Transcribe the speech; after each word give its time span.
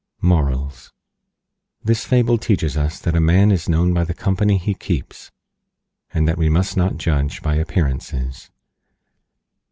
MORALS: 0.23 0.91
This 1.83 2.05
Fable 2.05 2.39
teaches 2.39 2.75
us 2.75 2.97
that 2.99 3.15
A 3.15 3.19
Man 3.19 3.51
is 3.51 3.69
known 3.69 3.93
by 3.93 4.03
the 4.03 4.15
Company 4.15 4.57
he 4.57 4.73
Keeps, 4.73 5.29
and 6.11 6.27
that 6.27 6.39
We 6.39 6.49
Must 6.49 6.75
not 6.75 6.97
Judge 6.97 7.43
by 7.43 7.53
Appearances. 7.57 8.49